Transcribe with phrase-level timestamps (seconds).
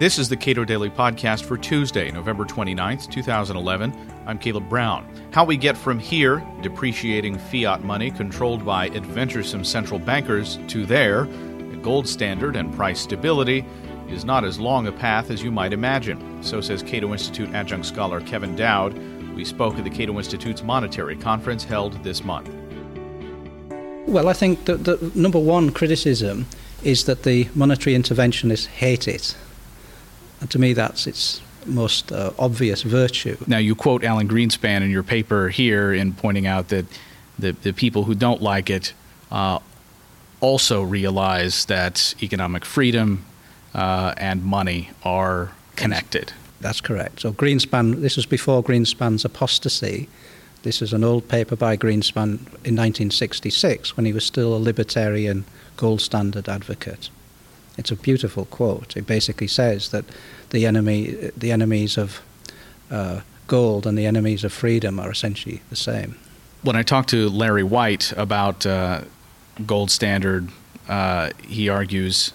[0.00, 3.92] This is the Cato Daily Podcast for Tuesday, November 29th, 2011.
[4.24, 5.06] I'm Caleb Brown.
[5.30, 11.24] How we get from here, depreciating fiat money controlled by adventuresome central bankers, to there,
[11.24, 13.62] a gold standard and price stability,
[14.08, 16.42] is not as long a path as you might imagine.
[16.42, 18.96] So says Cato Institute adjunct scholar Kevin Dowd.
[19.34, 22.48] We spoke at the Cato Institute's monetary conference held this month.
[24.08, 26.46] Well, I think that the number one criticism
[26.82, 29.36] is that the monetary interventionists hate it.
[30.40, 33.36] And to me, that's its most uh, obvious virtue.
[33.46, 36.86] Now, you quote Alan Greenspan in your paper here in pointing out that
[37.38, 38.92] the, the people who don't like it
[39.30, 39.58] uh,
[40.40, 43.24] also realize that economic freedom
[43.74, 46.32] uh, and money are connected.
[46.60, 47.20] That's correct.
[47.20, 50.08] So, Greenspan, this was before Greenspan's apostasy.
[50.62, 55.46] This is an old paper by Greenspan in 1966 when he was still a libertarian
[55.76, 57.08] gold standard advocate.
[57.80, 58.96] It's a beautiful quote.
[58.96, 60.04] It basically says that
[60.50, 62.20] the enemy, the enemies of
[62.90, 66.18] uh, gold and the enemies of freedom are essentially the same.
[66.62, 69.02] When I talked to Larry White about uh,
[69.66, 70.50] gold standard,
[70.88, 72.32] uh, he argues,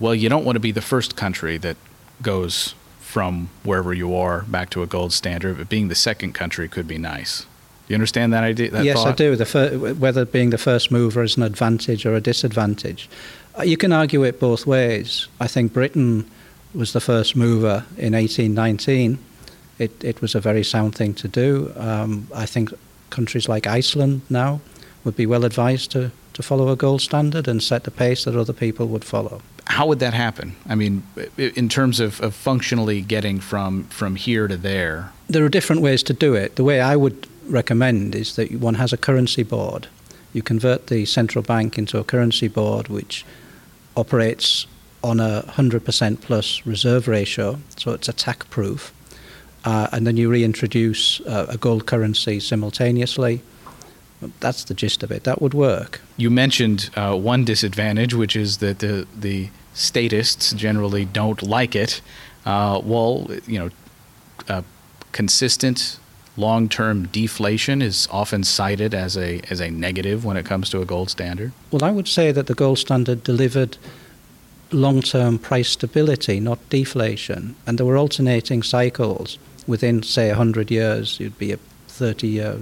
[0.00, 1.76] well, you don't want to be the first country that
[2.20, 6.68] goes from wherever you are back to a gold standard, but being the second country
[6.68, 7.46] could be nice.
[7.88, 8.70] You understand that idea?
[8.70, 9.08] That yes, thought?
[9.08, 9.44] I do.
[9.44, 13.08] Fir- whether being the first mover is an advantage or a disadvantage.
[13.58, 15.26] Uh, you can argue it both ways.
[15.40, 16.30] I think Britain
[16.74, 19.18] was the first mover in 1819.
[19.78, 21.72] It, it was a very sound thing to do.
[21.76, 22.72] Um, I think
[23.10, 24.60] countries like Iceland now
[25.04, 28.36] would be well advised to, to follow a gold standard and set the pace that
[28.36, 29.40] other people would follow.
[29.66, 30.56] How would that happen?
[30.68, 31.02] I mean,
[31.36, 35.12] in terms of, of functionally getting from, from here to there?
[35.28, 36.56] There are different ways to do it.
[36.56, 39.88] The way I would recommend is that one has a currency board.
[40.32, 43.24] You convert the central bank into a currency board which
[43.96, 44.66] operates
[45.02, 48.92] on a 100% plus reserve ratio, so it's attack proof.
[49.64, 53.42] Uh, and then you reintroduce uh, a gold currency simultaneously.
[54.40, 55.24] That's the gist of it.
[55.24, 56.00] That would work.
[56.16, 62.00] You mentioned uh, one disadvantage, which is that the, the statists generally don't like it.
[62.44, 63.70] Uh, well, you know,
[64.48, 64.62] uh,
[65.12, 65.98] consistent
[66.38, 70.84] long-term deflation is often cited as a as a negative when it comes to a
[70.84, 71.52] gold standard?
[71.70, 73.76] Well, I would say that the gold standard delivered
[74.70, 81.18] long-term price stability, not deflation, and there were alternating cycles within, say, 100 years.
[81.20, 82.58] You'd be a 30 year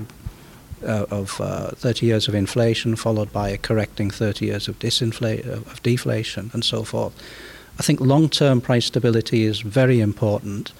[0.84, 5.46] uh, of uh, 30 years of inflation, followed by a correcting 30 years of, disinfla-
[5.46, 7.14] of deflation, and so forth.
[7.78, 10.72] I think long-term price stability is very important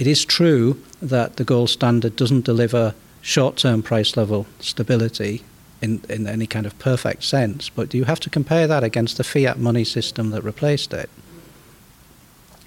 [0.00, 5.42] it is true that the gold standard doesn't deliver short term price level stability
[5.82, 9.24] in, in any kind of perfect sense, but you have to compare that against the
[9.24, 11.10] fiat money system that replaced it.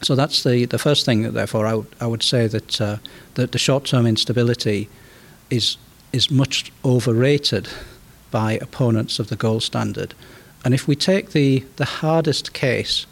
[0.03, 2.97] So that's the, the first thing, therefore, I would, I would say that, uh,
[3.33, 4.87] that the short term instability
[5.49, 5.77] is,
[6.11, 7.67] is much overrated
[8.29, 10.13] by opponents of the gold standard.
[10.63, 13.07] And if we take the, the hardest case,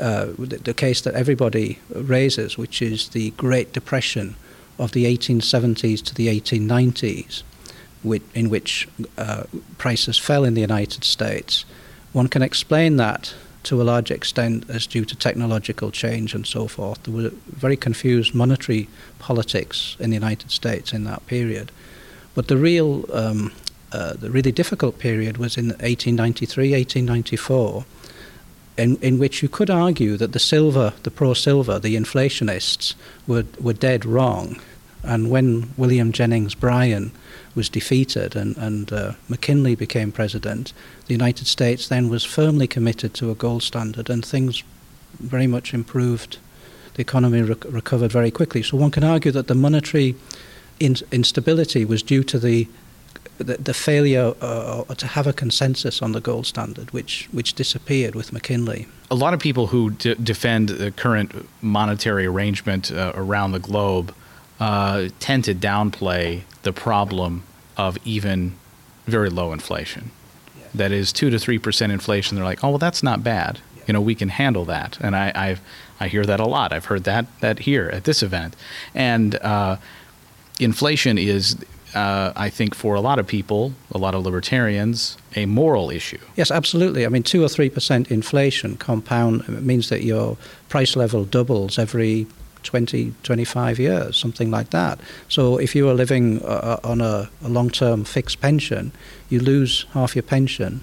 [0.00, 4.34] uh, the, the, case that everybody raises, which is the Great Depression
[4.78, 7.42] of the 1870s to the 1890s,
[8.02, 8.88] with, in which
[9.18, 9.44] uh,
[9.78, 11.64] prices fell in the United States.
[12.12, 13.34] One can explain that
[13.64, 17.02] to a large extent as due to technological change and so forth.
[17.02, 18.88] There were very confused monetary
[19.18, 21.70] politics in the United States in that period.
[22.34, 23.52] But the real, um,
[23.92, 27.84] uh, the really difficult period was in 1893, 1894
[28.80, 32.94] in, in which you could argue that the silver, the pro-silver, the inflationists
[33.26, 34.60] were, were dead wrong.
[35.02, 37.12] And when William Jennings Bryan
[37.54, 40.72] was defeated and, and uh, McKinley became president,
[41.06, 44.62] the United States then was firmly committed to a gold standard and things
[45.18, 46.38] very much improved.
[46.94, 48.62] The economy rec- recovered very quickly.
[48.62, 50.14] So one can argue that the monetary
[50.78, 52.68] in- instability was due to the
[53.38, 58.14] the, the failure uh, to have a consensus on the gold standard, which which disappeared
[58.14, 58.86] with McKinley.
[59.10, 64.14] A lot of people who d- defend the current monetary arrangement uh, around the globe
[64.60, 67.42] uh, tend to downplay the problem
[67.76, 68.52] of even
[69.06, 70.10] very low inflation.
[70.58, 70.66] Yeah.
[70.74, 72.36] That is two to three percent inflation.
[72.36, 73.58] They're like, oh well, that's not bad.
[73.76, 73.84] Yeah.
[73.86, 74.98] You know, we can handle that.
[75.00, 75.60] And I I've,
[75.98, 76.72] I hear that a lot.
[76.72, 78.54] I've heard that that here at this event,
[78.94, 79.76] and uh,
[80.58, 81.56] inflation is
[81.94, 86.18] uh, I think for a lot of people, a lot of libertarians, a moral issue.
[86.36, 87.06] Yes, absolutely.
[87.06, 90.36] I mean, two or three percent inflation compound means that your
[90.68, 92.26] price level doubles every
[92.62, 95.00] 20, 25 years, something like that.
[95.28, 98.92] So if you are living uh, uh on a, a long-term fixed pension,
[99.28, 100.82] you lose half your pension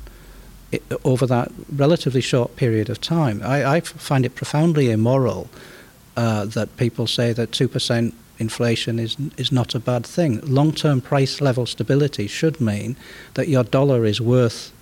[1.06, 3.42] over that relatively short period of time.
[3.44, 5.50] I, I find it profoundly immoral
[6.18, 10.42] uh, that people say that 2% inflation is, is not a bad thing.
[10.42, 12.98] Long term price level stability should mean
[13.36, 14.74] that your dollar is worth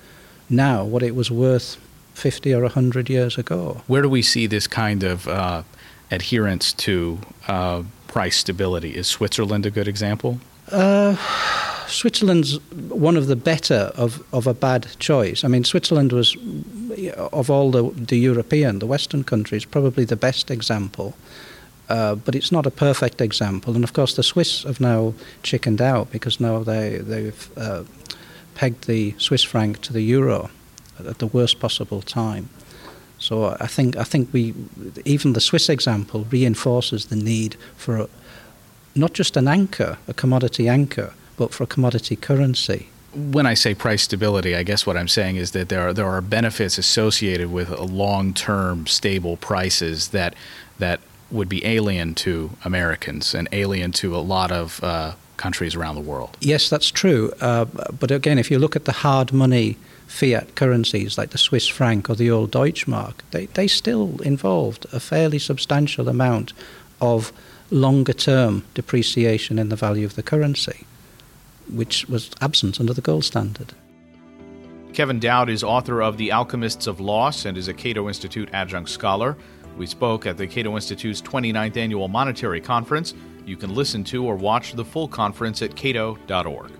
[0.49, 1.77] now what it was worth
[2.13, 3.81] 50 or 100 years ago.
[3.87, 5.63] Where do we see this kind of uh,
[6.11, 8.95] adherence to uh, price stability?
[8.95, 10.39] Is Switzerland a good example?
[10.71, 11.15] Uh,
[11.87, 12.59] Switzerland's
[12.89, 15.43] one of the better of, of a bad choice.
[15.43, 16.35] I mean, Switzerland was,
[17.31, 21.13] of all the, the European, the Western countries, probably the best example.
[21.87, 23.75] Uh, but it's not a perfect example.
[23.75, 25.13] And of course, the Swiss have now
[25.43, 27.83] chickened out because now they, they've uh,
[28.55, 30.49] pegged the Swiss franc to the euro
[30.99, 32.49] at the worst possible time.
[33.19, 34.53] So I think I think we
[35.05, 38.09] even the Swiss example reinforces the need for a,
[38.93, 42.87] not just an anchor, a commodity anchor, but for a commodity currency.
[43.15, 46.07] When I say price stability, I guess what I'm saying is that there are there
[46.07, 50.35] are benefits associated with long-term stable prices that
[50.79, 50.99] that
[51.31, 56.01] would be alien to Americans and alien to a lot of uh, countries around the
[56.01, 56.37] world.
[56.39, 57.31] Yes, that's true.
[57.41, 57.65] Uh,
[57.99, 59.77] but again, if you look at the hard money
[60.07, 64.99] fiat currencies like the Swiss franc or the old Deutschmark, they, they still involved a
[64.99, 66.53] fairly substantial amount
[67.01, 67.33] of
[67.71, 70.85] longer term depreciation in the value of the currency,
[71.71, 73.73] which was absent under the gold standard.
[74.93, 78.89] Kevin Dowd is author of The Alchemists of Loss and is a Cato Institute adjunct
[78.89, 79.35] scholar.
[79.77, 83.13] We spoke at the Cato Institute's 29th Annual Monetary Conference.
[83.45, 86.71] You can listen to or watch the full conference at cato.org.